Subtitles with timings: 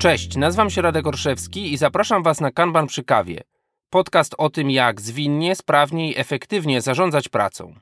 [0.00, 3.40] Cześć, nazywam się Radek Orszewski i zapraszam Was na Kanban przy kawie.
[3.90, 7.74] Podcast o tym, jak zwinnie, sprawnie i efektywnie zarządzać pracą.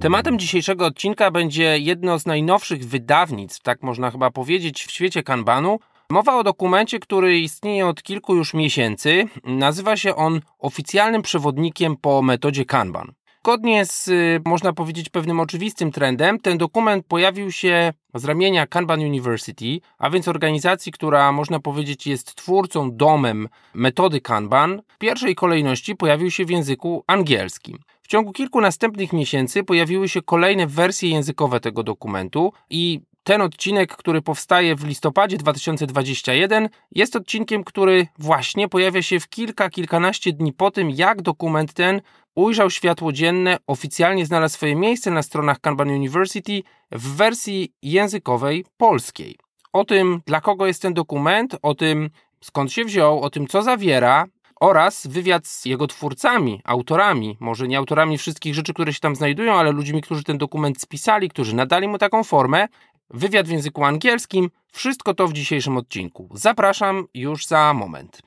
[0.00, 5.78] Tematem dzisiejszego odcinka będzie jedno z najnowszych wydawnictw, tak można chyba powiedzieć, w świecie Kanbanu.
[6.10, 9.28] Mowa o dokumencie, który istnieje od kilku już miesięcy.
[9.44, 13.12] Nazywa się on oficjalnym przewodnikiem po metodzie Kanban.
[13.44, 19.00] Zgodnie z, y, można powiedzieć, pewnym oczywistym trendem, ten dokument pojawił się z ramienia Kanban
[19.00, 24.82] University, a więc organizacji, która można powiedzieć jest twórcą, domem metody Kanban.
[24.88, 27.78] W pierwszej kolejności pojawił się w języku angielskim.
[28.02, 33.96] W ciągu kilku następnych miesięcy pojawiły się kolejne wersje językowe tego dokumentu i ten odcinek,
[33.96, 40.52] który powstaje w listopadzie 2021, jest odcinkiem, który właśnie pojawia się w kilka, kilkanaście dni
[40.52, 42.00] po tym, jak dokument ten
[42.34, 46.62] ujrzał światło dzienne, oficjalnie znalazł swoje miejsce na stronach Kanban University
[46.92, 49.36] w wersji językowej polskiej.
[49.72, 53.62] O tym, dla kogo jest ten dokument, o tym, skąd się wziął, o tym, co
[53.62, 54.26] zawiera,
[54.60, 59.54] oraz wywiad z jego twórcami, autorami, może nie autorami wszystkich rzeczy, które się tam znajdują,
[59.54, 62.68] ale ludźmi, którzy ten dokument spisali, którzy nadali mu taką formę,
[63.14, 66.28] wywiad w języku angielskim, wszystko to w dzisiejszym odcinku.
[66.34, 68.22] Zapraszam już za moment.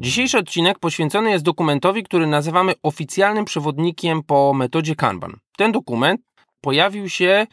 [0.00, 5.36] Dzisiejszy odcinek poświęcony jest dokumentowi, który nazywamy oficjalnym przewodnikiem po metodzie Kanban.
[5.56, 6.20] Ten dokument
[6.60, 7.46] pojawił się,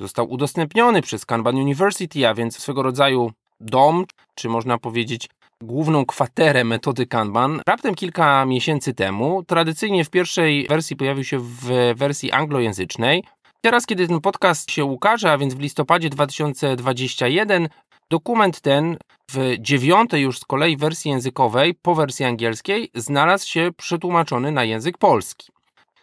[0.00, 5.28] został udostępniony przez Kanban University, a więc swego rodzaju dom, czy można powiedzieć
[5.62, 9.42] główną kwaterę metody Kanban raptem kilka miesięcy temu.
[9.42, 13.24] Tradycyjnie w pierwszej wersji pojawił się w wersji anglojęzycznej.
[13.60, 17.68] Teraz, kiedy ten podcast się ukaże, a więc w listopadzie 2021,
[18.10, 18.96] dokument ten
[19.30, 24.98] w dziewiątej już z kolei wersji językowej, po wersji angielskiej, znalazł się przetłumaczony na język
[24.98, 25.52] polski.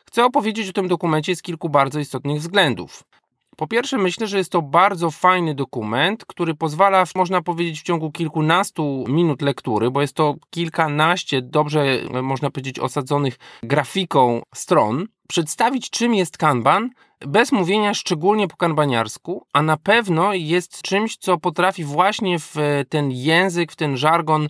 [0.07, 3.03] Chcę opowiedzieć o tym dokumencie z kilku bardzo istotnych względów.
[3.57, 8.11] Po pierwsze, myślę, że jest to bardzo fajny dokument, który pozwala, można powiedzieć, w ciągu
[8.11, 16.13] kilkunastu minut lektury, bo jest to kilkanaście dobrze, można powiedzieć, osadzonych grafiką stron, przedstawić, czym
[16.13, 16.89] jest Kanban,
[17.19, 22.55] bez mówienia szczególnie po kanbaniarsku, a na pewno jest czymś, co potrafi właśnie w
[22.89, 24.49] ten język, w ten żargon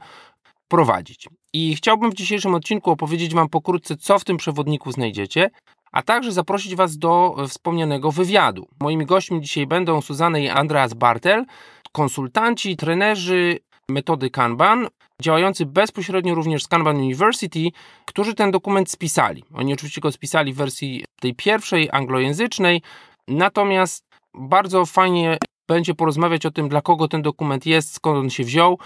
[0.67, 1.29] prowadzić.
[1.53, 5.49] I chciałbym w dzisiejszym odcinku opowiedzieć Wam pokrótce, co w tym przewodniku znajdziecie,
[5.91, 8.67] a także zaprosić Was do wspomnianego wywiadu.
[8.79, 11.45] Moimi gośćmi dzisiaj będą Suzanna i Andreas Bartel,
[11.91, 13.59] konsultanci, trenerzy
[13.89, 14.87] metody Kanban,
[15.21, 17.69] działający bezpośrednio również z Kanban University,
[18.05, 19.43] którzy ten dokument spisali.
[19.53, 22.81] Oni oczywiście go spisali w wersji tej pierwszej, anglojęzycznej,
[23.27, 25.37] natomiast bardzo fajnie
[25.67, 28.79] będzie porozmawiać o tym, dla kogo ten dokument jest, skąd on się wziął.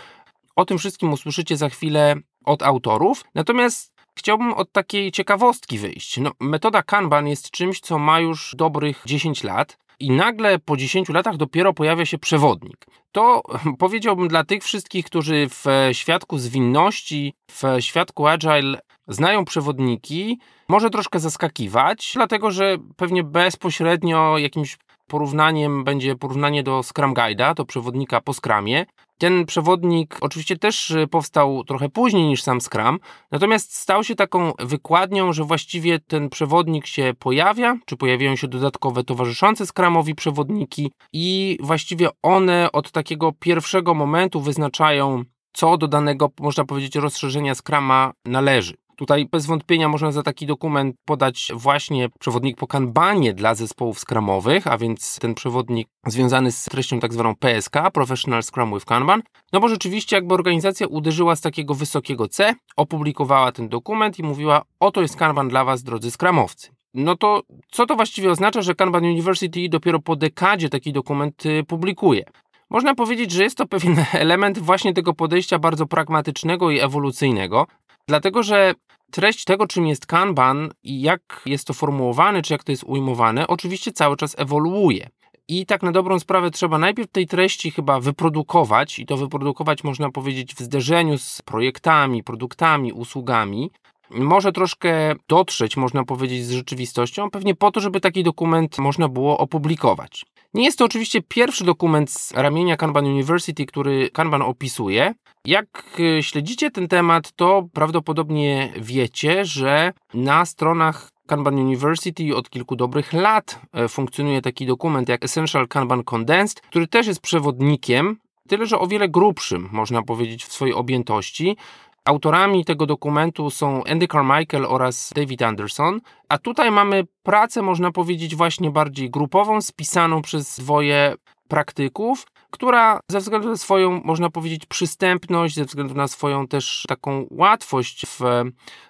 [0.56, 2.16] O tym wszystkim usłyszycie za chwilę
[2.46, 3.24] od autorów.
[3.36, 6.18] Natomiast Chciałbym od takiej ciekawostki wyjść.
[6.18, 9.78] No, metoda Kanban jest czymś, co ma już dobrych 10 lat.
[10.00, 12.86] I nagle po 10 latach dopiero pojawia się przewodnik.
[13.12, 13.42] To
[13.80, 21.20] powiedziałbym dla tych wszystkich, którzy w świadku zwinności, w świadku agile znają przewodniki, może troszkę
[21.20, 24.78] zaskakiwać, dlatego że pewnie bezpośrednio jakimś
[25.08, 28.86] porównaniem będzie porównanie do Scrum Guide'a, do przewodnika po Scrumie.
[29.18, 33.00] Ten przewodnik oczywiście też y, powstał trochę później niż sam Scrum,
[33.32, 39.04] natomiast stał się taką wykładnią, że właściwie ten przewodnik się pojawia, czy pojawiają się dodatkowe
[39.04, 45.24] towarzyszące Scrumowi przewodniki i właściwie one od takiego pierwszego momentu wyznaczają,
[45.54, 48.74] co do danego, można powiedzieć, rozszerzenia Scruma należy.
[48.96, 54.68] Tutaj bez wątpienia można za taki dokument podać właśnie przewodnik po kanbanie dla zespołów skramowych,
[54.68, 59.22] a więc ten przewodnik związany z treścią tak zwaną PSK, Professional Scrum with Kanban.
[59.54, 64.62] No bo rzeczywiście jakby organizacja uderzyła z takiego wysokiego C, opublikowała ten dokument i mówiła,
[64.80, 66.70] oto jest kanban dla was, drodzy skramowcy.
[66.94, 67.42] No to
[67.72, 72.24] co to właściwie oznacza, że Kanban University dopiero po dekadzie taki dokument y, publikuje?
[72.70, 77.68] Można powiedzieć, że jest to pewien element właśnie tego podejścia bardzo pragmatycznego i ewolucyjnego,
[78.08, 78.74] dlatego że
[79.12, 83.48] treść tego, czym jest Kanban i jak jest to formułowane, czy jak to jest ujmowane,
[83.48, 85.10] oczywiście cały czas ewoluuje.
[85.48, 90.12] I tak na dobrą sprawę trzeba najpierw tej treści chyba wyprodukować, i to wyprodukować można
[90.12, 93.72] powiedzieć w zderzeniu z projektami, produktami, usługami.
[94.10, 99.38] Może troszkę dotrzeć, można powiedzieć, z rzeczywistością, pewnie po to, żeby taki dokument można było
[99.38, 100.26] opublikować.
[100.54, 105.14] Nie jest to oczywiście pierwszy dokument z ramienia Kanban University, który Kanban opisuje.
[105.46, 112.76] Jak e, śledzicie ten temat, to prawdopodobnie wiecie, że na stronach Kanban University od kilku
[112.76, 118.66] dobrych lat e, funkcjonuje taki dokument jak Essential Kanban Condensed, który też jest przewodnikiem, tyle
[118.66, 121.58] że o wiele grubszym, można powiedzieć, w swojej objętości.
[122.06, 128.36] Autorami tego dokumentu są Andy Carmichael oraz David Anderson, a tutaj mamy pracę, można powiedzieć,
[128.36, 131.16] właśnie bardziej grupową, spisaną przez dwoje
[131.48, 132.26] praktyków,
[132.56, 138.06] która ze względu na swoją, można powiedzieć, przystępność, ze względu na swoją też taką łatwość
[138.06, 138.22] w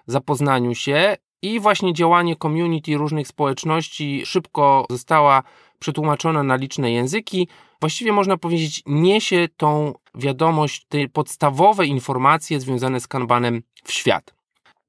[0.07, 5.43] zapoznaniu się i właśnie działanie community różnych społeczności szybko została
[5.79, 7.47] przetłumaczona na liczne języki.
[7.81, 14.34] Właściwie można powiedzieć, niesie tą wiadomość, te podstawowe informacje związane z kanbanem w świat.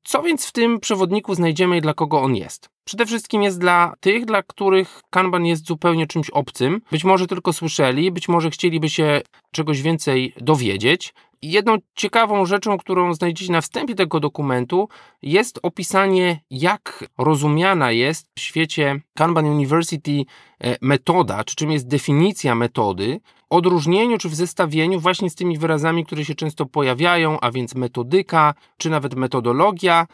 [0.06, 2.68] Co więc w tym przewodniku znajdziemy i dla kogo on jest?
[2.84, 6.80] Przede wszystkim jest dla tych, dla których Kanban jest zupełnie czymś obcym.
[6.90, 9.20] Być może tylko słyszeli, być może chcieliby się
[9.52, 11.14] czegoś więcej dowiedzieć.
[11.48, 14.88] Jedną ciekawą rzeczą, którą znajdziecie na wstępie tego dokumentu,
[15.22, 20.24] jest opisanie, jak rozumiana jest w świecie Kanban University
[20.60, 23.20] e, metoda, czy czym jest definicja metody,
[23.50, 28.54] odróżnieniu czy w zestawieniu właśnie z tymi wyrazami, które się często pojawiają, a więc metodyka,
[28.78, 30.06] czy nawet metodologia.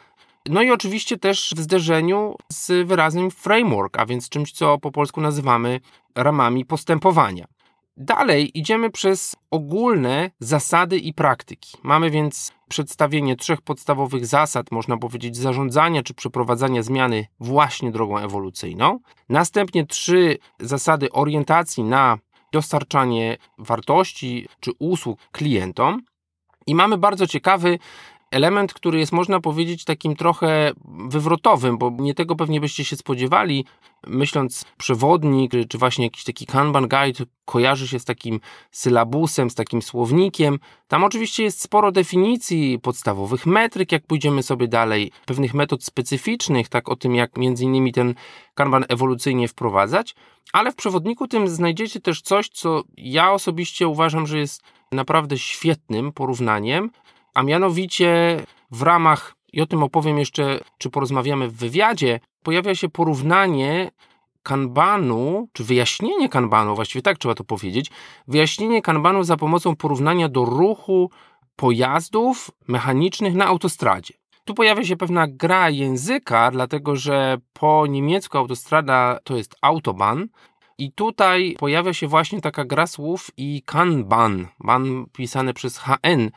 [0.49, 5.21] No i oczywiście też w zderzeniu z wyrazem framework, a więc czymś, co po polsku
[5.21, 5.81] nazywamy
[6.15, 7.47] ramami postępowania.
[7.97, 11.77] Dalej idziemy przez ogólne zasady i praktyki.
[11.83, 18.99] Mamy więc przedstawienie trzech podstawowych zasad, można powiedzieć, zarządzania czy przeprowadzania zmiany właśnie drogą ewolucyjną.
[19.29, 22.19] Następnie trzy zasady orientacji na
[22.53, 26.03] dostarczanie wartości czy usług klientom.
[26.67, 27.79] I mamy bardzo ciekawy
[28.33, 33.65] element, który jest, można powiedzieć, takim trochę wywrotowym, bo nie tego pewnie byście się spodziewali.
[34.07, 38.41] Myśląc przewodnik, czy właśnie jakiś taki Kanban Guide kojarzy się z takim
[38.71, 40.59] sylabusem, z takim słownikiem.
[40.89, 46.89] Tam oczywiście jest sporo definicji podstawowych metryk, jak pójdziemy sobie dalej, pewnych metod specyficznych, tak
[46.89, 48.15] o tym, jak między innymi ten
[48.55, 50.15] Kanban ewolucyjnie wprowadzać,
[50.53, 54.63] ale w przewodniku tym znajdziecie też coś, co ja osobiście uważam, że jest
[54.93, 56.91] naprawdę świetnym porównaniem,
[57.35, 62.89] a mianowicie w ramach, i o tym opowiem jeszcze, czy porozmawiamy w wywiadzie, pojawia się
[62.89, 63.91] porównanie
[64.43, 67.91] kanbanu, czy wyjaśnienie kanbanu, właściwie tak trzeba to powiedzieć,
[68.29, 71.11] wyjaśnienie kanbanu za pomocą porównania do ruchu
[71.57, 74.15] pojazdów mechanicznych na autostradzie.
[74.45, 80.23] Tu pojawia się pewna gra języka, dlatego że po niemiecku autostrada to jest Autobahn,
[80.79, 86.31] i tutaj pojawia się właśnie taka gra słów i Kanban, ban pisane przez HN,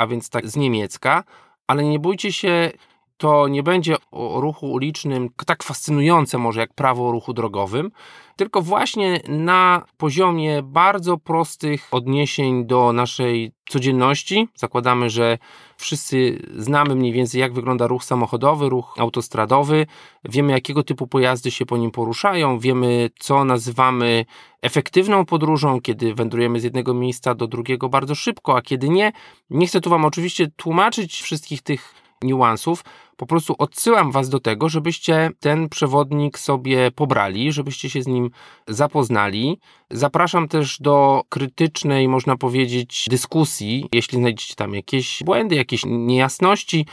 [0.00, 1.24] a więc tak z niemiecka,
[1.66, 2.70] ale nie bójcie się,
[3.16, 7.90] to nie będzie o ruchu ulicznym tak fascynujące może jak prawo o ruchu drogowym,
[8.36, 14.48] tylko właśnie na poziomie bardzo prostych odniesień do naszej codzienności.
[14.54, 15.38] Zakładamy, że
[15.80, 19.86] wszyscy znamy mniej więcej, jak wygląda ruch samochodowy, ruch autostradowy,
[20.24, 24.24] wiemy, jakiego typu pojazdy się po nim poruszają, wiemy, co nazywamy
[24.62, 29.12] efektywną podróżą, kiedy wędrujemy z jednego miejsca do drugiego bardzo szybko, a kiedy nie.
[29.50, 32.84] Nie chcę tu Wam oczywiście tłumaczyć wszystkich tych niuansów.
[33.20, 38.30] Po prostu odsyłam Was do tego, żebyście ten przewodnik sobie pobrali, żebyście się z nim
[38.68, 39.58] zapoznali.
[39.90, 43.88] Zapraszam też do krytycznej, można powiedzieć, dyskusji.
[43.92, 46.86] Jeśli znajdziecie tam jakieś błędy, jakieś niejasności,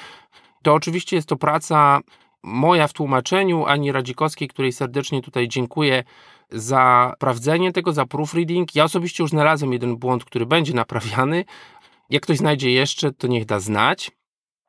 [0.63, 1.99] to oczywiście jest to praca
[2.43, 6.03] moja w tłumaczeniu, Ani Radzikowskiej, której serdecznie tutaj dziękuję
[6.51, 8.75] za sprawdzenie tego, za proofreading.
[8.75, 11.45] Ja osobiście już znalazłem jeden błąd, który będzie naprawiany.
[12.09, 14.11] Jak ktoś znajdzie jeszcze, to niech da znać.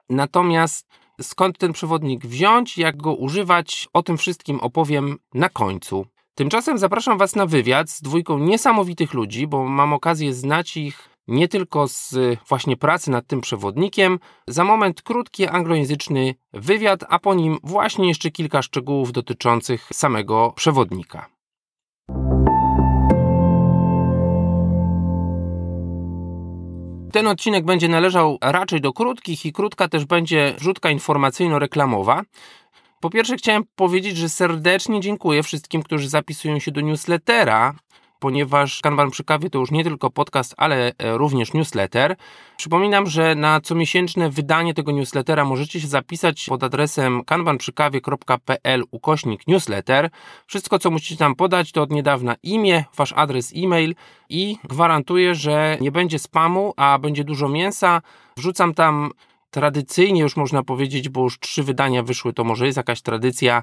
[0.08, 0.88] Natomiast
[1.20, 6.06] skąd ten przewodnik wziąć, jak go używać, o tym wszystkim opowiem na końcu.
[6.34, 11.48] Tymczasem zapraszam Was na wywiad z dwójką niesamowitych ludzi, bo mam okazję znać ich nie
[11.48, 12.14] tylko z
[12.48, 14.18] właśnie pracy nad tym przewodnikiem.
[14.48, 21.37] Za moment krótki anglojęzyczny wywiad, a po nim właśnie jeszcze kilka szczegółów dotyczących samego przewodnika.
[27.18, 32.22] Ten odcinek będzie należał raczej do krótkich i krótka też będzie rzutka informacyjno-reklamowa.
[33.00, 37.74] Po pierwsze chciałem powiedzieć, że serdecznie dziękuję wszystkim, którzy zapisują się do newslettera
[38.18, 42.16] ponieważ Kanban przy kawie to już nie tylko podcast, ale e, również newsletter.
[42.56, 50.10] Przypominam, że na comiesięczne wydanie tego newslettera możecie się zapisać pod adresem kanbanprzykawie.pl ukośnik newsletter.
[50.46, 53.94] Wszystko, co musicie tam podać, to od niedawna imię, wasz adres e-mail
[54.28, 58.02] i gwarantuję, że nie będzie spamu, a będzie dużo mięsa.
[58.36, 59.10] Wrzucam tam
[59.50, 63.62] tradycyjnie, już można powiedzieć, bo już trzy wydania wyszły, to może jest jakaś tradycja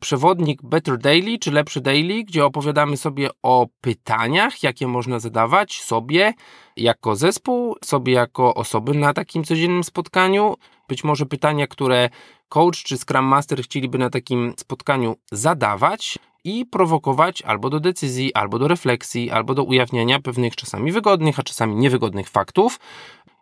[0.00, 6.34] przewodnik Better Daily czy Lepszy Daily, gdzie opowiadamy sobie o pytaniach, jakie można zadawać sobie
[6.76, 10.54] jako zespół, sobie jako osoby na takim codziennym spotkaniu.
[10.88, 12.10] Być może pytania, które
[12.48, 18.58] coach czy Scrum Master chcieliby na takim spotkaniu zadawać i prowokować albo do decyzji, albo
[18.58, 22.80] do refleksji, albo do ujawniania pewnych czasami wygodnych, a czasami niewygodnych faktów.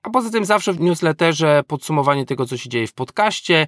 [0.02, 3.66] A poza tym zawsze w newsletterze podsumowanie tego, co się dzieje w podcaście,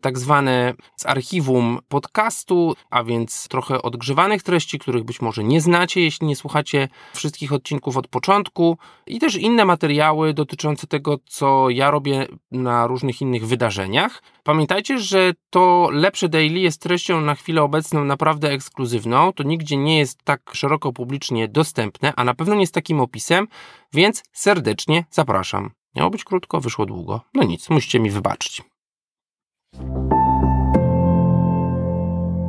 [0.00, 6.00] tak zwane z archiwum podcastu, a więc trochę odgrzewanych treści, których być może nie znacie,
[6.00, 11.90] jeśli nie słuchacie wszystkich odcinków od początku, i też inne materiały dotyczące tego, co ja
[11.90, 14.22] robię na różnych innych wydarzeniach.
[14.42, 19.32] Pamiętajcie, że to lepsze daily jest treścią na chwilę obecną naprawdę ekskluzywną.
[19.32, 23.48] To nigdzie nie jest tak szeroko publicznie dostępne, a na pewno nie z takim opisem,
[23.92, 25.70] więc serdecznie zapraszam.
[25.96, 27.20] Miało być krótko, wyszło długo.
[27.34, 28.62] No nic, musicie mi wybaczyć.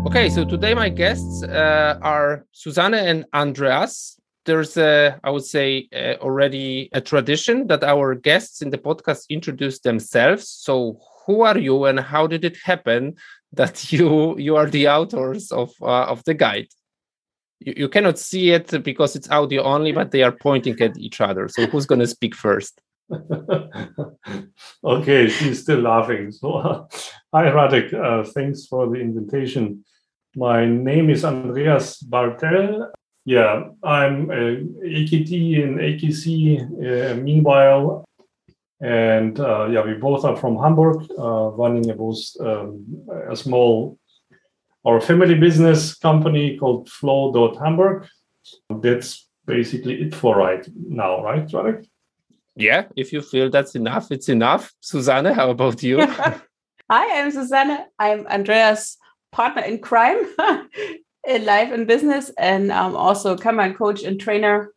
[0.10, 4.20] Okay, so today my guests uh, are Susanne and Andreas.
[4.46, 9.30] There's a, I would say, uh, already a tradition that our guests in the podcast
[9.30, 10.50] introduce themselves.
[10.50, 13.18] So, who are you, and how did it happen
[13.54, 16.70] that you you are the authors of uh, of the guide?
[17.60, 21.22] You, you cannot see it because it's audio only, but they are pointing at each
[21.22, 21.48] other.
[21.48, 22.82] So, who's going to speak first?
[24.84, 26.32] okay, she's still laughing.
[26.32, 26.88] So,
[27.34, 27.94] hi, Radek.
[27.94, 29.84] Uh, thanks for the invitation.
[30.36, 32.92] My name is Andreas Bartel.
[33.26, 35.32] Yeah, I'm a AKT
[35.64, 36.62] in AKC.
[36.62, 38.06] Uh, meanwhile,
[38.82, 42.86] and uh, yeah, we both are from Hamburg, uh, running a both um,
[43.30, 43.98] a small
[44.86, 48.08] our family business company called Flow.Hamburg.
[48.70, 51.86] That's basically it for right now, right, Radek?
[52.60, 54.74] Yeah, if you feel that's enough, it's enough.
[54.82, 56.06] Susanne, how about you?
[56.92, 57.86] Hi, I'm Susanne.
[57.98, 58.98] I'm Andreas'
[59.32, 60.18] partner in crime
[61.26, 64.74] in life and business, and I'm also a Kanban coach and trainer.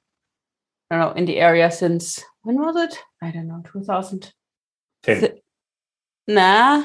[0.92, 2.96] I don't know in the area since when was it?
[3.20, 5.38] I don't know, 2010.
[6.28, 6.84] Nah,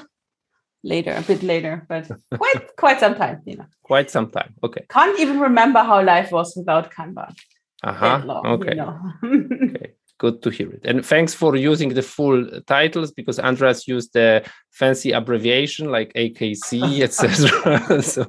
[0.83, 3.67] later, a bit later, but quite quite some time, you know.
[3.83, 4.55] Quite some time.
[4.63, 4.83] Okay.
[4.89, 7.35] Can't even remember how life was without Kanban.
[7.83, 8.23] Uh-huh.
[8.25, 8.69] Long, okay.
[8.69, 8.99] You know.
[9.23, 10.81] okay good to hear it.
[10.85, 17.01] And thanks for using the full titles because Andreas used the fancy abbreviation like AKC,
[17.07, 18.01] etc.
[18.13, 18.25] so,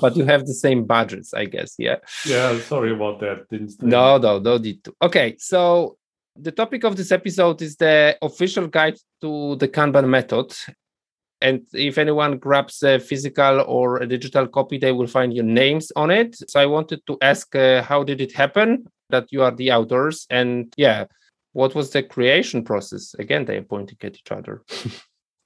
[0.00, 1.74] but you have the same budgets, I guess.
[1.78, 1.96] Yeah.
[2.24, 2.58] Yeah.
[2.60, 3.46] Sorry about that.
[3.80, 4.94] No, no, no need to.
[5.02, 5.96] Okay, so
[6.38, 10.54] the topic of this episode is the official guide to the Kanban method.
[11.40, 15.92] And if anyone grabs a physical or a digital copy, they will find your names
[15.94, 16.34] on it.
[16.48, 18.86] So I wanted to ask, uh, how did it happen?
[19.10, 21.04] That you are the authors and yeah
[21.52, 23.14] what was the creation process?
[23.18, 24.62] Again they are pointing at each other.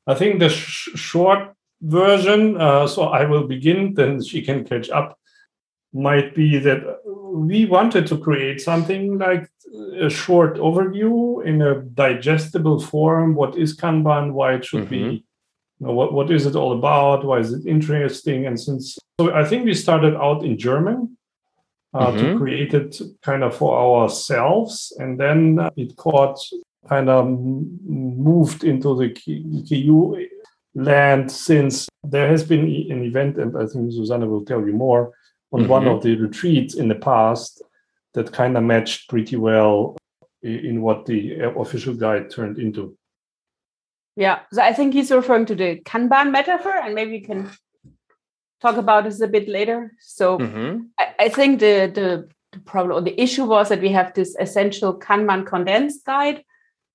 [0.08, 4.90] I think the sh- short version uh, so i will begin then she can catch
[4.90, 5.18] up
[5.94, 9.48] might be that we wanted to create something like
[9.98, 13.34] a short overview in a digestible form.
[13.34, 14.32] What is kanban?
[14.32, 15.10] Why it should mm-hmm.
[15.10, 15.24] be
[15.78, 17.24] you know, what, what is it all about?
[17.24, 18.46] Why is it interesting?
[18.46, 21.16] And since so i think we started out in german
[21.94, 22.18] uh, mm-hmm.
[22.18, 24.92] to create it kind of for ourselves.
[24.98, 26.38] And then it caught
[26.88, 29.10] kind of moved into the
[29.68, 30.26] KU
[30.74, 35.12] land since there has been an event, and I think Susanna will tell you more,
[35.52, 35.70] on mm-hmm.
[35.70, 37.62] one of the retreats in the past
[38.14, 39.96] that kind of matched pretty well
[40.42, 42.96] in what the official guide turned into.
[44.16, 47.50] Yeah, so I think he's referring to the Kanban metaphor, and maybe you can
[48.60, 49.92] talk about this a bit later.
[50.00, 50.82] So mm-hmm.
[50.98, 54.36] I, I, think the, the, the problem or the issue was that we have this
[54.38, 56.44] essential Kanban condensed guide,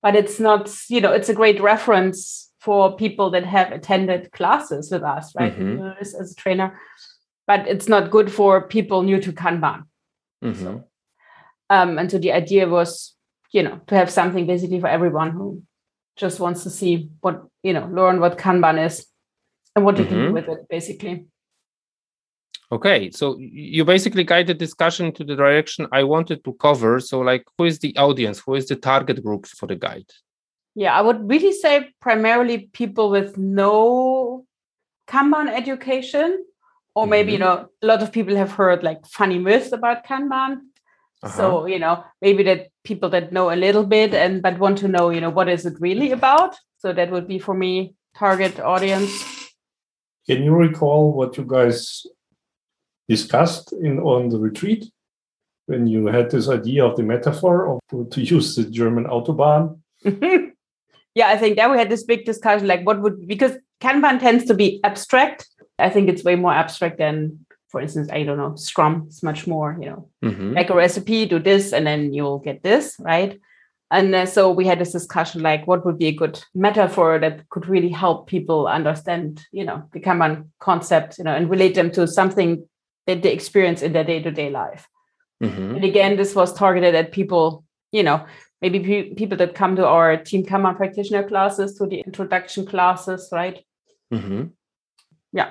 [0.02, 4.90] but it's not, you know, it's a great reference for people that have attended classes
[4.90, 5.56] with us, right?
[5.56, 6.00] Mm-hmm.
[6.00, 6.78] As, as, a trainer,
[7.46, 9.84] but it's not good for people new to Kanban.
[10.42, 10.62] Mm-hmm.
[10.62, 10.84] So,
[11.70, 13.14] um, and so the idea was,
[13.52, 15.62] you know, to have something basically for everyone who
[16.16, 19.06] just wants to see what, you know, learn what Kanban is
[19.74, 20.34] and what you can do mm-hmm.
[20.34, 21.26] with it, basically.
[22.72, 26.98] Okay, so you basically guided discussion to the direction I wanted to cover.
[26.98, 28.40] So, like, who is the audience?
[28.40, 30.10] Who is the target group for the guide?
[30.74, 34.46] Yeah, I would really say primarily people with no
[35.06, 36.44] Kanban education,
[36.96, 37.32] or maybe mm-hmm.
[37.34, 40.62] you know a lot of people have heard like funny myths about Kanban.
[41.22, 41.28] Uh-huh.
[41.28, 44.88] So you know maybe that people that know a little bit and but want to
[44.88, 46.56] know you know what is it really about.
[46.78, 49.12] So that would be for me target audience.
[50.26, 52.04] Can you recall what you guys
[53.08, 54.90] discussed in on the retreat
[55.66, 59.78] when you had this idea of the metaphor of to use the German autobahn.
[61.14, 64.44] yeah, I think there we had this big discussion like what would because Kanban tends
[64.46, 65.48] to be abstract.
[65.78, 69.04] I think it's way more abstract than, for instance, I don't know, Scrum.
[69.08, 70.54] It's much more, you know, mm-hmm.
[70.54, 73.38] like a recipe, do this, and then you'll get this, right?
[73.90, 77.48] And uh, so we had this discussion like what would be a good metaphor that
[77.50, 81.90] could really help people understand, you know, the Kanban concept, you know, and relate them
[81.92, 82.66] to something
[83.06, 84.88] that they experience in their day-to-day life
[85.42, 85.76] mm-hmm.
[85.76, 88.24] and again this was targeted at people you know
[88.62, 93.28] maybe pe- people that come to our Team Kanban practitioner classes, to the introduction classes,
[93.32, 93.64] right?
[94.12, 94.44] Mm-hmm.
[95.32, 95.50] Yeah.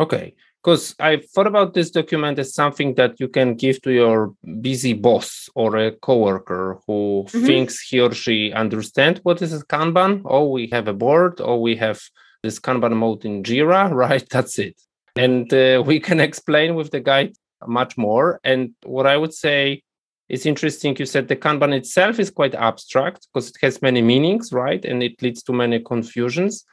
[0.00, 0.34] Okay.
[0.62, 4.92] Because I thought about this document as something that you can give to your busy
[4.92, 7.46] boss or a coworker who mm-hmm.
[7.46, 10.22] thinks he or she understand what is a Kanban.
[10.24, 12.00] Oh, we have a board, or we have
[12.42, 14.26] this Kanban mode in Jira, right?
[14.28, 14.76] That's it.
[15.18, 17.34] And uh, we can explain with the guide
[17.66, 18.40] much more.
[18.44, 19.82] And what I would say
[20.28, 20.96] is interesting.
[20.98, 24.84] You said the Kanban itself is quite abstract because it has many meanings, right?
[24.84, 26.64] And it leads to many confusions.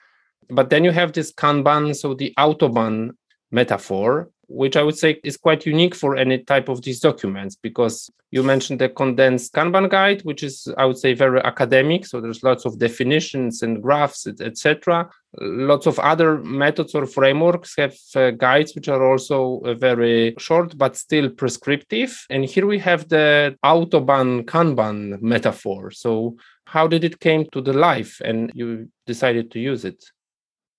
[0.50, 3.12] But then you have this Kanban, so the Autobahn
[3.52, 8.12] metaphor, which I would say is quite unique for any type of these documents because
[8.30, 12.06] you mentioned the condensed Kanban guide, which is, I would say, very academic.
[12.06, 15.10] So there's lots of definitions and graphs, etc.
[15.40, 20.78] Lots of other methods or frameworks have uh, guides which are also uh, very short
[20.78, 22.26] but still prescriptive.
[22.30, 25.92] And here we have the Autobahn Kanban metaphor.
[25.92, 30.04] So how did it came to the life and you decided to use it?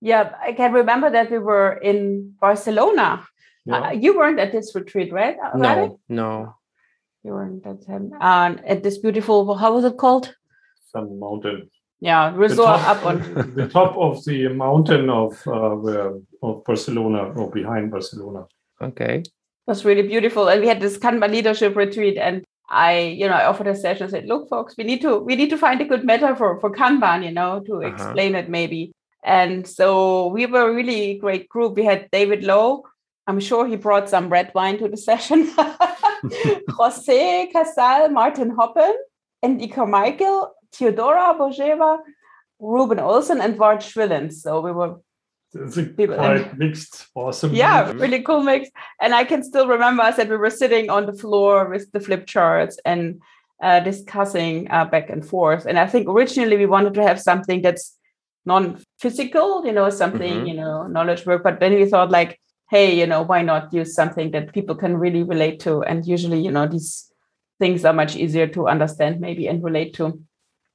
[0.00, 3.26] Yeah, I can remember that we were in Barcelona.
[3.64, 3.80] Yeah.
[3.80, 5.36] Uh, you weren't at this retreat, right?
[5.42, 6.54] Uh, no, no.
[7.24, 10.34] You weren't at, um, uh, at this beautiful, how was it called?
[10.92, 11.70] Some mountain.
[12.00, 16.12] Yeah, resort top, up on the top of the mountain of uh,
[16.42, 18.46] of Barcelona or behind Barcelona.
[18.80, 19.18] Okay.
[19.20, 19.30] It
[19.66, 23.46] was really beautiful, and we had this Kanban leadership retreat, and I, you know, I
[23.46, 24.04] offered a session.
[24.04, 26.70] and said, "Look, folks, we need to we need to find a good metaphor for
[26.70, 27.88] Kanban, you know, to uh-huh.
[27.88, 28.92] explain it maybe."
[29.24, 31.76] And so we were a really great group.
[31.76, 32.84] We had David Lowe.
[33.26, 35.50] I'm sure he brought some red wine to the session.
[36.70, 38.94] Jose Casal, Martin Hoppen,
[39.42, 41.98] Andy Carmichael, Teodora Bozheva,
[42.58, 44.34] Ruben Olsen, and Vart Schwillens.
[44.34, 44.96] So we were
[45.54, 46.16] it's a people.
[46.16, 47.54] quite and, mixed, awesome.
[47.54, 48.68] Yeah, really cool mix.
[49.00, 52.00] And I can still remember I said we were sitting on the floor with the
[52.00, 53.20] flip charts and
[53.62, 55.66] uh, discussing uh, back and forth.
[55.66, 57.96] And I think originally we wanted to have something that's
[58.44, 60.46] non-physical, you know, something, mm-hmm.
[60.46, 61.42] you know, knowledge work.
[61.42, 64.96] But then we thought like, hey, you know, why not use something that people can
[64.96, 65.82] really relate to?
[65.82, 67.10] And usually, you know, these
[67.58, 70.20] things are much easier to understand maybe and relate to.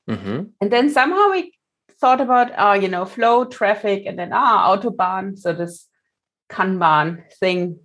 [0.10, 0.44] Mm-hmm.
[0.60, 1.54] And then somehow we
[2.00, 5.38] thought about, uh, you know, flow, traffic, and then ah, autobahn.
[5.38, 5.88] So this
[6.50, 7.80] Kanban thing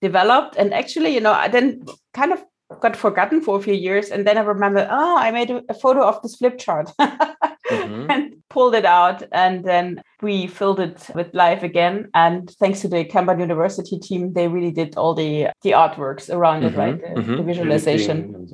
[0.00, 0.56] developed.
[0.56, 2.44] And actually, you know, I then kind of
[2.80, 4.10] got forgotten for a few years.
[4.10, 8.10] And then I remember, oh, I made a, a photo of this flip chart mm-hmm.
[8.10, 9.22] and pulled it out.
[9.32, 12.08] And then we filled it with life again.
[12.14, 16.62] And thanks to the Kanban University team, they really did all the, the artworks around
[16.62, 16.74] mm-hmm.
[16.74, 17.00] it, right?
[17.00, 17.36] The, mm-hmm.
[17.36, 18.48] the visualization.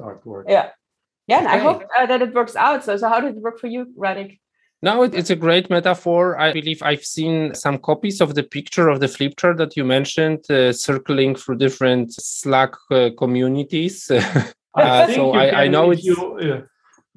[0.49, 0.71] Yeah.
[1.29, 1.41] Yeah.
[1.41, 1.47] Okay.
[1.47, 2.85] I hope uh, that it works out.
[2.85, 4.39] So, so how did it work for you, Radek?
[4.81, 6.39] No, it's a great metaphor.
[6.39, 9.85] I believe I've seen some copies of the picture of the flip chart that you
[9.85, 14.09] mentioned uh, circling through different Slack uh, communities.
[14.75, 16.05] uh, so I, I, know it's.
[16.05, 16.61] You, uh,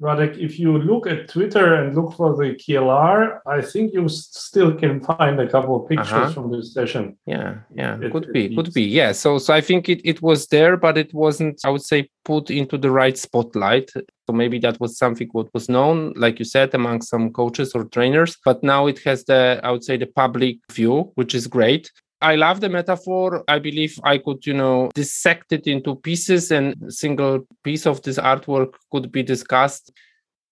[0.02, 4.74] Radek, if you look at Twitter and look for the KLR, I think you still
[4.74, 6.32] can find a couple of pictures uh-huh.
[6.32, 7.16] from this session.
[7.24, 8.82] Yeah, yeah, it, could be, could be.
[8.82, 12.08] Yeah, so so I think it, it was there, but it wasn't, I would say,
[12.24, 13.90] put into the right spotlight.
[13.94, 17.84] So maybe that was something what was known, like you said, among some coaches or
[17.84, 18.36] trainers.
[18.44, 21.90] But now it has the, I would say, the public view, which is great.
[22.22, 23.44] I love the metaphor.
[23.48, 28.18] I believe I could, you know, dissect it into pieces and single piece of this
[28.18, 29.92] artwork could be discussed.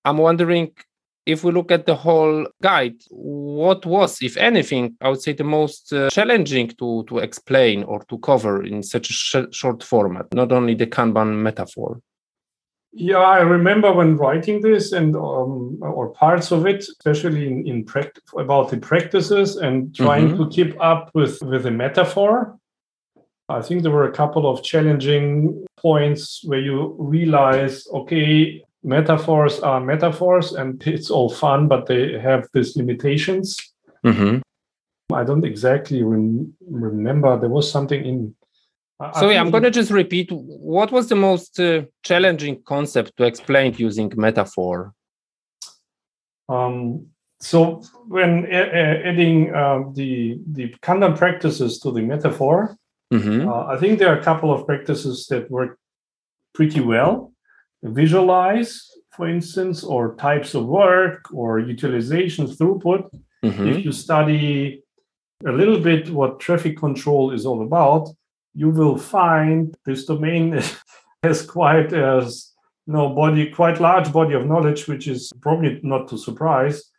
[0.04, 0.72] I'm wondering
[1.26, 5.44] if we look at the whole guide, what was, if anything, I would say the
[5.44, 10.26] most uh, challenging to, to explain or to cover in such a sh- short format,
[10.34, 12.00] not only the Kanban metaphor?
[12.92, 17.84] Yeah, I remember when writing this and um, or parts of it, especially in, in
[17.84, 20.42] practice about the practices and trying mm-hmm.
[20.42, 22.58] to keep up with with the metaphor.
[23.48, 29.80] I think there were a couple of challenging points where you realize, okay, metaphors are
[29.80, 33.56] metaphors and it's all fun, but they have these limitations.
[34.04, 34.38] Mm-hmm.
[35.12, 37.38] I don't exactly rem- remember.
[37.38, 38.34] There was something in
[39.18, 40.30] so yeah, I'm going to just repeat.
[40.30, 44.92] What was the most uh, challenging concept to explain using metaphor?
[46.48, 47.06] Um,
[47.40, 52.76] so when a- adding uh, the the Kanban practices to the metaphor,
[53.12, 53.48] mm-hmm.
[53.48, 55.78] uh, I think there are a couple of practices that work
[56.54, 57.32] pretty well.
[57.82, 58.86] Visualize,
[59.16, 63.08] for instance, or types of work or utilization throughput.
[63.42, 63.68] Mm-hmm.
[63.68, 64.82] If you study
[65.46, 68.10] a little bit what traffic control is all about,
[68.54, 70.62] you will find this domain
[71.22, 72.52] has quite as
[72.86, 76.90] you know, body, quite large body of knowledge, which is probably not to surprise,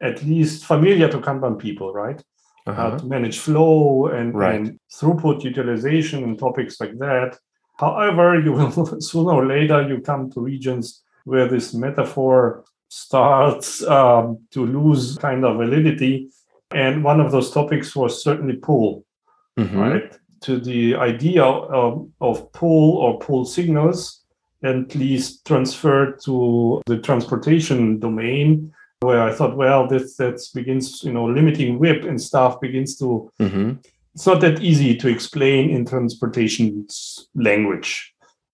[0.00, 2.22] at least familiar to Kanban people, right?
[2.64, 2.96] Uh-huh.
[2.96, 4.54] to manage flow and, right.
[4.54, 7.36] and throughput utilization and topics like that.
[7.76, 14.38] However, you will sooner or later you come to regions where this metaphor starts um,
[14.52, 16.28] to lose kind of validity.
[16.72, 19.04] And one of those topics was certainly pull,
[19.58, 19.76] mm-hmm.
[19.76, 20.18] right?
[20.42, 24.24] To the idea of, of pull or pull signals,
[24.62, 31.12] and least transferred to the transportation domain, where I thought, well, this that begins, you
[31.12, 33.30] know, limiting WIP and stuff begins to.
[33.40, 33.72] Mm-hmm.
[34.14, 36.86] It's not that easy to explain in transportation
[37.34, 38.12] language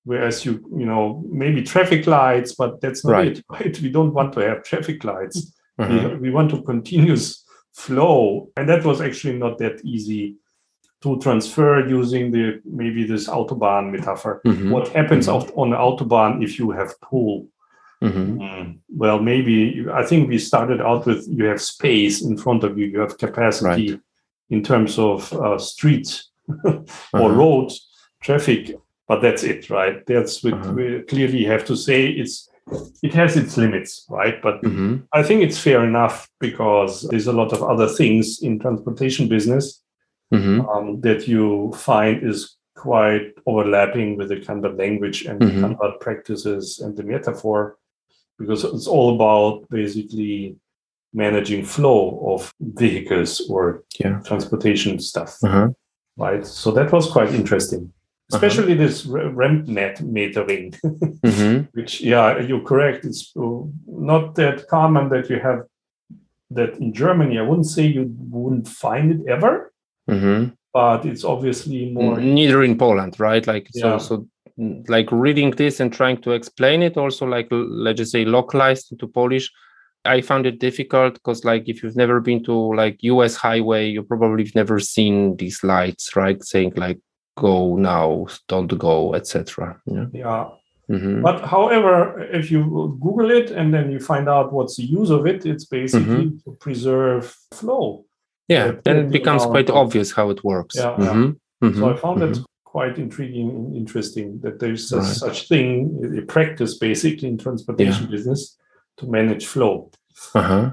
[0.09, 3.38] whereas you you know maybe traffic lights but that's not right.
[3.38, 6.09] it right we don't want to have traffic lights uh-huh.
[6.12, 10.35] we, we want to continuous flow and that was actually not that easy
[11.03, 14.71] to transfer using the maybe this autobahn metaphor mm-hmm.
[14.71, 15.59] what happens mm-hmm.
[15.59, 17.47] on the autobahn if you have pull
[18.03, 18.39] mm-hmm.
[18.41, 18.79] mm.
[18.97, 22.87] well maybe i think we started out with you have space in front of you
[22.87, 24.01] you have capacity right.
[24.51, 26.31] in terms of uh, streets
[26.65, 27.29] or uh-huh.
[27.29, 27.73] road
[28.21, 28.77] traffic
[29.09, 30.05] but that's it, right?
[30.07, 30.73] That's what uh-huh.
[30.73, 32.09] we clearly have to say.
[32.09, 32.49] It's
[33.03, 34.41] it has its limits, right?
[34.43, 34.99] But mm-hmm.
[35.15, 39.83] I think it's fair enough because there's a lot of other things in transportation business
[40.33, 40.69] mm-hmm.
[40.69, 45.61] um, that you find is quite overlapping with the Kanban language and mm-hmm.
[45.61, 47.77] the Kanban practices and the metaphor,
[48.38, 50.57] because it's all about basically
[51.12, 54.21] managing flow of vehicles or yeah.
[54.21, 55.69] transportation stuff, uh-huh.
[56.17, 56.47] right?
[56.47, 57.93] So that was quite interesting.
[58.31, 58.47] Uh-huh.
[58.47, 58.83] especially uh-huh.
[58.83, 61.62] this ramp metering, mm-hmm.
[61.73, 63.07] which, yeah, you're correct.
[63.07, 65.62] It's uh, not that common that you have
[66.51, 67.38] that in Germany.
[67.38, 69.73] I wouldn't say you wouldn't find it ever,
[70.09, 70.51] mm-hmm.
[70.73, 72.18] but it's obviously more.
[72.18, 73.47] Neither in Poland, right?
[73.47, 73.99] Like, yeah.
[73.99, 74.27] so,
[74.88, 79.07] like reading this and trying to explain it, also, like, let's just say localized into
[79.07, 79.51] Polish.
[80.05, 83.37] I found it difficult because, like, if you've never been to like U.S.
[83.37, 86.42] highway, you probably have never seen these lights, right?
[86.42, 86.99] Saying like
[87.37, 89.81] go now, don't go, etc.
[89.87, 90.07] Yeah.
[90.12, 90.49] yeah.
[90.90, 91.21] Mm-hmm.
[91.21, 95.27] But however, if you Google it and then you find out what's the use of
[95.27, 96.51] it, it's basically mm-hmm.
[96.51, 98.07] to preserve flow.
[98.49, 100.77] Yeah, then it becomes quite obvious how it works.
[100.77, 100.97] Yeah.
[100.97, 101.67] Mm-hmm.
[101.67, 101.73] yeah.
[101.75, 102.45] So I found that mm-hmm.
[102.65, 105.05] quite intriguing and interesting that there's right.
[105.05, 108.11] such thing, a practice basically in transportation yeah.
[108.11, 108.57] business
[108.97, 109.91] to manage flow.
[110.35, 110.71] Uh-huh.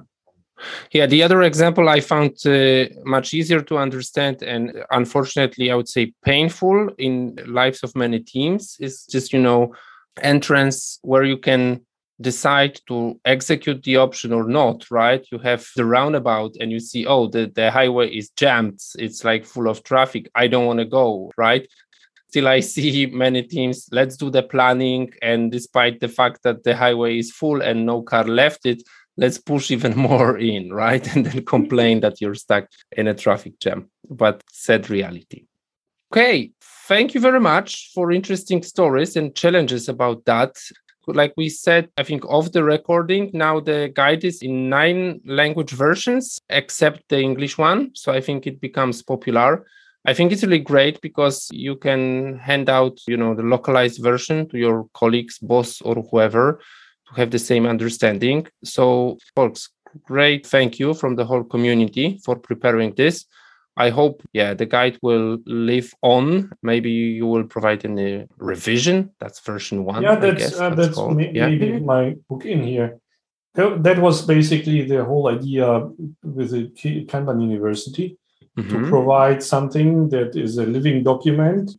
[0.91, 5.89] Yeah, the other example I found uh, much easier to understand and unfortunately, I would
[5.89, 9.75] say painful in lives of many teams is just, you know,
[10.21, 11.84] entrance where you can
[12.21, 15.25] decide to execute the option or not, right?
[15.31, 18.79] You have the roundabout and you see, oh, the, the highway is jammed.
[18.97, 20.29] It's like full of traffic.
[20.35, 21.67] I don't want to go, right?
[22.29, 25.11] Still, I see many teams, let's do the planning.
[25.21, 28.81] And despite the fact that the highway is full and no car left it,
[29.17, 31.15] let's push even more in, right?
[31.15, 33.89] And then complain that you're stuck in a traffic jam.
[34.09, 35.45] But sad reality.
[36.13, 36.51] Okay,
[36.87, 40.55] thank you very much for interesting stories and challenges about that.
[41.07, 45.71] Like we said, I think of the recording, now the guide is in nine language
[45.71, 47.91] versions except the English one.
[47.93, 49.65] So I think it becomes popular.
[50.05, 54.47] I think it's really great because you can hand out, you know, the localized version
[54.49, 56.59] to your colleagues, boss, or whoever
[57.07, 58.47] to have the same understanding.
[58.63, 59.69] So, folks,
[60.03, 63.25] great thank you from the whole community for preparing this.
[63.77, 66.51] I hope, yeah, the guide will live on.
[66.61, 69.11] Maybe you will provide a revision.
[69.19, 70.03] That's version one.
[70.03, 71.49] Yeah, that's uh, that's, that's ma- yeah.
[71.49, 72.99] maybe my book in here.
[73.55, 75.87] That was basically the whole idea
[76.23, 76.69] with the
[77.05, 78.17] Kanban University
[78.57, 78.69] mm-hmm.
[78.69, 81.71] to provide something that is a living document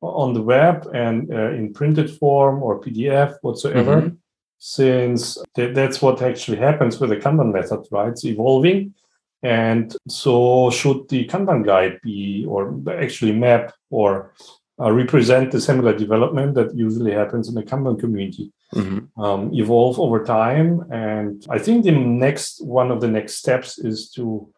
[0.00, 4.02] on the web and uh, in printed form or PDF whatsoever.
[4.02, 4.16] Mm-hmm
[4.60, 8.10] since th- that's what actually happens with the Kanban method, right?
[8.10, 8.94] It's evolving.
[9.42, 14.34] And so, should the Kanban guide be, or actually map or
[14.78, 19.20] uh, represent the similar development that usually happens in the Kanban community, mm-hmm.
[19.20, 20.84] um, evolve over time?
[20.90, 24.52] And I think the next one of the next steps is to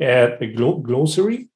[0.00, 1.48] add a glo- glossary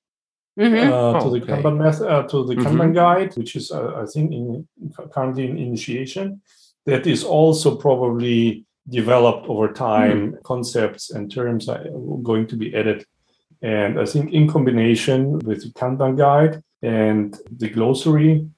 [0.59, 0.93] Mm-hmm.
[0.93, 1.63] Uh, oh, to the okay.
[1.63, 2.67] Kanban method, uh, to the mm-hmm.
[2.67, 4.69] Kanban guide, which is uh, I think in,
[5.13, 6.43] currently in initiation,
[6.87, 10.33] that is also probably developed over time.
[10.33, 10.43] Mm.
[10.43, 11.85] Concepts and terms are
[12.23, 13.05] going to be added.
[13.63, 18.49] And I think in combination with the Kanban guide and the glossary,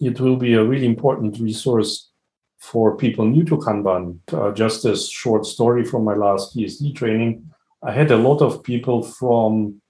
[0.00, 2.10] it will be a really important resource
[2.58, 4.18] for people new to Kanban.
[4.32, 7.50] Uh, just a short story from my last KSD training.
[7.82, 9.82] I had a lot of people from,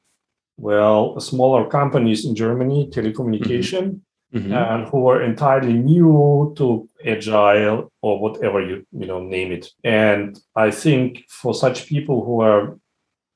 [0.57, 4.01] well, smaller companies in Germany, telecommunication,
[4.35, 4.53] mm-hmm.
[4.53, 9.71] and who are entirely new to agile or whatever you you know name it.
[9.85, 12.79] And i think for such people who are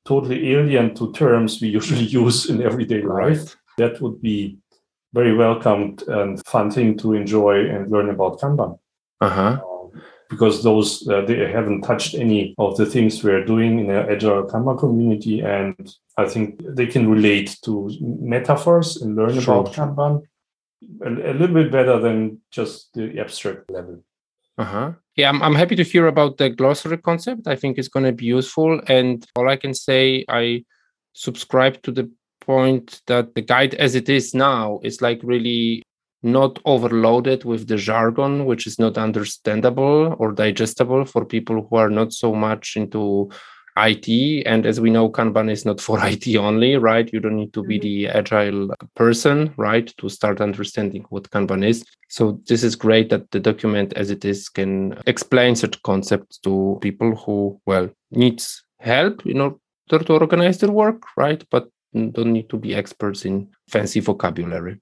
[0.05, 3.57] totally alien to terms we usually use in everyday life right.
[3.79, 4.59] that would be
[5.15, 8.79] very welcomed and fun thing to enjoy and learn about kanban.
[9.21, 9.59] Uh-huh.
[9.65, 14.11] Um, because those uh, they haven't touched any of the things we're doing in the
[14.11, 19.61] agile Kanban community, and I think they can relate to metaphors and learn sure.
[19.61, 20.23] about Kanban
[21.03, 24.03] a, a, little bit better than just the abstract level.
[24.57, 24.93] Uh-huh.
[25.17, 27.47] Yeah, I'm, I'm happy to hear about the glossary concept.
[27.47, 28.81] I think it's going to be useful.
[28.89, 30.65] And all I can say, I
[31.13, 32.11] subscribe to the
[32.41, 35.83] point that the guide as it is now is like really
[36.23, 41.91] not overloaded with the jargon, which is not understandable or digestible for people who are
[41.91, 43.31] not so much into
[43.87, 44.47] IT.
[44.47, 47.13] And as we know, Kanban is not for IT only, right?
[47.13, 47.83] You don't need to be mm-hmm.
[47.83, 51.85] the agile person, right, to start understanding what Kanban is.
[52.09, 56.79] So this is great that the document as it is can explain such concepts to
[56.81, 61.45] people who, well, needs help in order to organize their work, right?
[61.51, 64.81] But don't need to be experts in fancy vocabulary.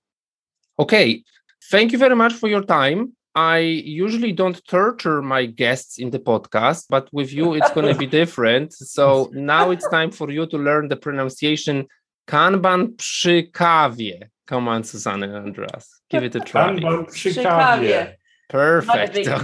[0.79, 1.23] Okay,
[1.71, 3.13] thank you very much for your time.
[3.37, 7.99] I usually don't torture my guests in the podcast, but with you, it's going to
[7.99, 8.73] be different.
[8.73, 11.87] So now it's time for you to learn the pronunciation
[12.27, 14.23] Kanban przy kawie.
[14.47, 16.01] Come on, Susanna and Andreas.
[16.09, 16.75] Give it a try.
[16.77, 18.15] Kanban przy kawie.
[18.49, 19.17] Perfect.
[19.19, 19.27] Okay.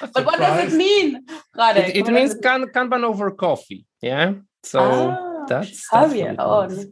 [0.12, 1.24] but what does it mean?
[1.56, 3.86] It, it means kan, Kanban over coffee.
[4.02, 4.34] Yeah.
[4.64, 6.12] So ah, that's, that's oh,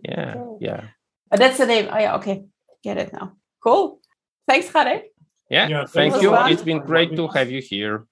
[0.03, 0.85] yeah, yeah.
[1.31, 1.88] But that's the name.
[1.92, 2.16] Oh, yeah.
[2.16, 2.44] Okay.
[2.83, 3.35] Get it now.
[3.62, 3.97] Cool.
[4.48, 5.02] Thanks, Radek.
[5.50, 6.34] Yeah, yeah thank you.
[6.34, 8.06] It's been great to have you here.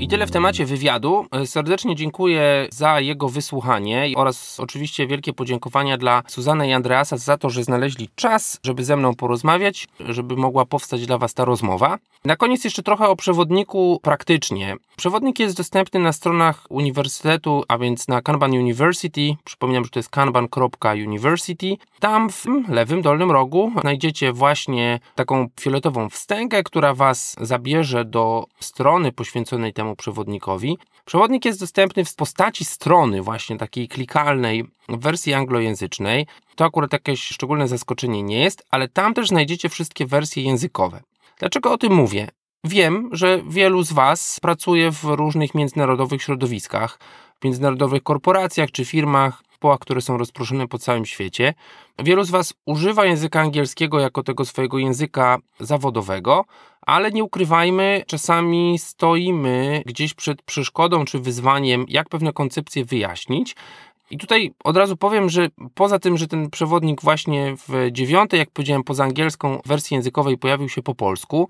[0.00, 1.26] I tyle w temacie wywiadu.
[1.44, 7.50] Serdecznie dziękuję za jego wysłuchanie oraz oczywiście wielkie podziękowania dla Suzany i Andreasa za to,
[7.50, 11.98] że znaleźli czas, żeby ze mną porozmawiać, żeby mogła powstać dla Was ta rozmowa.
[12.24, 14.76] Na koniec jeszcze trochę o przewodniku praktycznie.
[14.96, 19.36] Przewodnik jest dostępny na stronach uniwersytetu, a więc na Kanban University.
[19.44, 21.76] Przypominam, że to jest kanban.university.
[22.00, 29.12] Tam w lewym dolnym rogu znajdziecie właśnie taką fioletową wstęgę, która Was zabierze do strony
[29.12, 30.78] poświęconej temu przewodnikowi.
[31.04, 36.26] Przewodnik jest dostępny w postaci strony właśnie takiej klikalnej w wersji anglojęzycznej.
[36.56, 41.00] To akurat jakieś szczególne zaskoczenie nie jest, ale tam też znajdziecie wszystkie wersje językowe.
[41.38, 42.28] Dlaczego o tym mówię?
[42.64, 46.98] Wiem, że wielu z Was pracuje w różnych międzynarodowych środowiskach,
[47.40, 51.54] w międzynarodowych korporacjach czy firmach, zespołach, które są rozproszone po całym świecie.
[51.98, 56.44] Wielu z Was używa języka angielskiego jako tego swojego języka zawodowego,
[56.88, 63.56] ale nie ukrywajmy, czasami stoimy gdzieś przed przeszkodą czy wyzwaniem, jak pewne koncepcje wyjaśnić.
[64.10, 68.50] I tutaj od razu powiem, że poza tym, że ten przewodnik właśnie w dziewiątej, jak
[68.50, 71.48] powiedziałem, poza angielską wersji językowej pojawił się po polsku,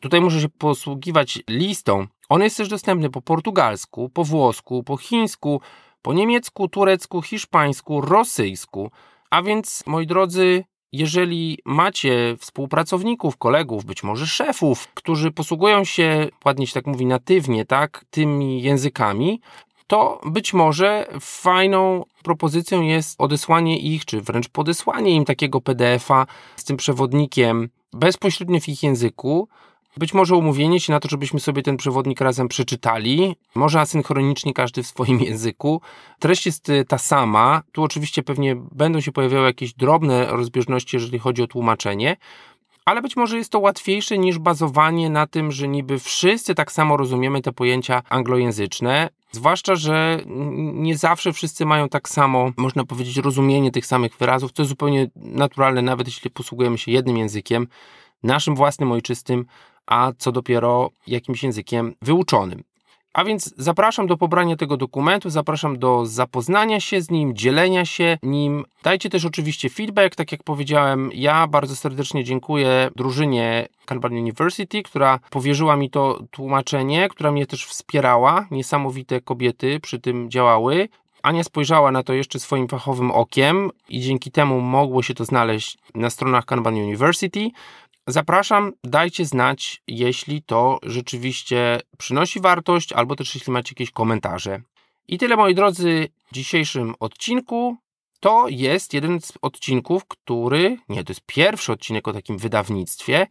[0.00, 2.06] tutaj muszę się posługiwać listą.
[2.28, 5.60] On jest też dostępny po portugalsku, po włosku, po chińsku,
[6.02, 8.90] po niemiecku, turecku, hiszpańsku, rosyjsku.
[9.30, 10.64] A więc, moi drodzy,
[10.98, 17.64] jeżeli macie współpracowników, kolegów, być może szefów, którzy posługują się, ładnie się tak mówi, natywnie,
[17.64, 19.40] tak, tymi językami,
[19.86, 26.26] to być może fajną propozycją jest odesłanie ich, czy wręcz podesłanie im takiego PDF-a
[26.56, 29.48] z tym przewodnikiem bezpośrednio w ich języku,
[29.96, 34.82] być może umówienie się na to, żebyśmy sobie ten przewodnik razem przeczytali, może asynchronicznie każdy
[34.82, 35.80] w swoim języku.
[36.18, 37.62] Treść jest y, ta sama.
[37.72, 42.16] Tu oczywiście pewnie będą się pojawiały jakieś drobne rozbieżności, jeżeli chodzi o tłumaczenie,
[42.84, 46.96] ale być może jest to łatwiejsze niż bazowanie na tym, że niby wszyscy tak samo
[46.96, 49.08] rozumiemy te pojęcia anglojęzyczne.
[49.32, 50.20] Zwłaszcza, że
[50.74, 54.52] nie zawsze wszyscy mają tak samo, można powiedzieć, rozumienie tych samych wyrazów.
[54.52, 57.66] To jest zupełnie naturalne, nawet jeśli posługujemy się jednym językiem,
[58.22, 59.46] naszym własnym ojczystym,
[59.86, 62.64] a co dopiero jakimś językiem wyuczonym.
[63.14, 68.18] A więc zapraszam do pobrania tego dokumentu, zapraszam do zapoznania się z nim, dzielenia się
[68.22, 68.64] nim.
[68.82, 71.10] Dajcie też oczywiście feedback, tak jak powiedziałem.
[71.14, 77.66] Ja bardzo serdecznie dziękuję drużynie Kanban University, która powierzyła mi to tłumaczenie, która mnie też
[77.66, 78.46] wspierała.
[78.50, 80.88] Niesamowite kobiety przy tym działały.
[81.22, 85.78] Ania spojrzała na to jeszcze swoim fachowym okiem i dzięki temu mogło się to znaleźć
[85.94, 87.50] na stronach Kanban University.
[88.06, 94.60] Zapraszam, dajcie znać, jeśli to rzeczywiście przynosi wartość, albo też jeśli macie jakieś komentarze.
[95.08, 97.76] I tyle, moi drodzy, w dzisiejszym odcinku.
[98.20, 103.26] To jest jeden z odcinków, który, nie, to jest pierwszy odcinek o takim wydawnictwie,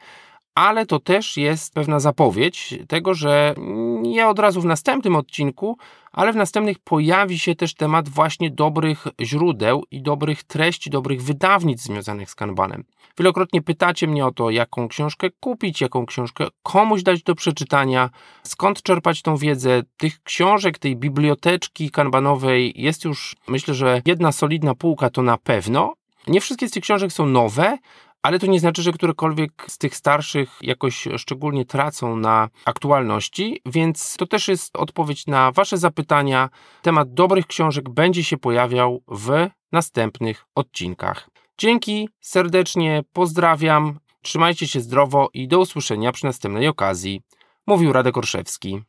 [0.55, 3.55] ale to też jest pewna zapowiedź tego, że
[4.01, 5.77] nie od razu w następnym odcinku,
[6.11, 11.85] ale w następnych pojawi się też temat właśnie dobrych źródeł i dobrych treści, dobrych wydawnictw
[11.85, 12.83] związanych z Kanbanem.
[13.19, 18.09] Wielokrotnie pytacie mnie o to, jaką książkę kupić, jaką książkę komuś dać do przeczytania,
[18.43, 19.81] skąd czerpać tą wiedzę.
[19.97, 25.93] Tych książek, tej biblioteczki kanbanowej jest już, myślę, że jedna solidna półka to na pewno,
[26.27, 27.77] Nie wszystkie z tych książek są nowe,
[28.23, 34.17] ale to nie znaczy, że którekolwiek z tych starszych jakoś szczególnie tracą na aktualności, więc
[34.17, 36.49] to też jest odpowiedź na Wasze zapytania.
[36.81, 41.29] Temat dobrych książek będzie się pojawiał w następnych odcinkach.
[41.57, 47.21] Dzięki serdecznie, pozdrawiam, trzymajcie się zdrowo i do usłyszenia przy następnej okazji.
[47.67, 48.81] Mówił Radek Orszewski.